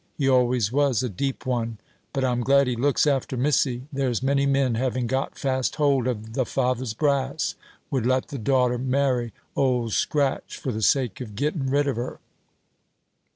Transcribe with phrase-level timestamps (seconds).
[0.17, 1.77] He always was a deep one.
[2.11, 6.33] But I'm glad he looks after Missy: there's many men, having got fast hold of
[6.33, 7.53] th' father's brass,
[7.91, 12.17] would let th' daughter marry Old Scratch, for the sake of gettin' rid of her."